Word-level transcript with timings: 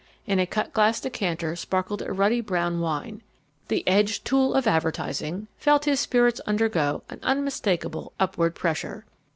In 0.25 0.39
a 0.39 0.47
cut 0.47 0.73
glass 0.73 0.99
decanter 0.99 1.55
sparkled 1.55 2.01
a 2.01 2.11
ruddy 2.11 2.41
brown 2.41 2.79
wine. 2.79 3.21
The 3.67 3.87
edged 3.87 4.25
tool 4.25 4.55
of 4.55 4.65
Advertising 4.65 5.45
felt 5.59 5.85
his 5.85 5.99
spirits 5.99 6.41
undergo 6.47 7.03
an 7.11 7.19
unmistakable 7.21 8.11
upward 8.19 8.55
pressure. 8.55 9.05